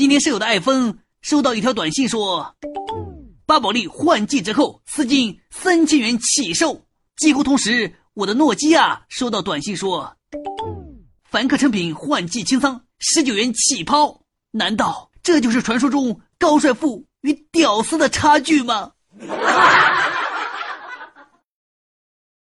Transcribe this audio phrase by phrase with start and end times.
[0.00, 2.56] 今天舍友的爱疯收到一条短信说，
[3.44, 6.86] 巴宝莉换季折扣丝巾三千元起售。
[7.18, 10.16] 几乎同时，我的诺基亚收到短信说，
[11.30, 14.22] 凡客成品换季清仓十九元起抛。
[14.52, 18.92] 难道这就是传说中高帅富与屌丝的差距吗？